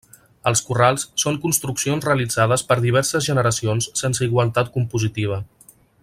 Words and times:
Els 0.51 0.61
corrals 0.69 1.03
són 1.23 1.35
construccions 1.43 2.07
realitzades 2.09 2.63
per 2.71 2.77
diverses 2.89 3.29
generacions 3.29 3.91
sense 4.05 4.29
igualtat 4.31 4.73
compositiva. 4.79 5.39